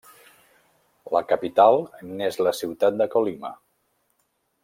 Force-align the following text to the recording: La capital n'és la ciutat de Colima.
La 1.15 1.21
capital 1.31 1.77
n'és 2.21 2.41
la 2.47 2.55
ciutat 2.61 2.99
de 3.03 3.09
Colima. 3.17 3.55